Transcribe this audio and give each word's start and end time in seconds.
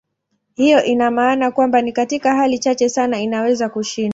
Hiyo 0.55 0.83
ina 0.83 1.11
maana 1.11 1.51
kwamba 1.51 1.81
ni 1.81 1.91
katika 1.91 2.35
hali 2.35 2.59
chache 2.59 2.89
sana 2.89 3.19
inaweza 3.21 3.69
kushindwa. 3.69 4.09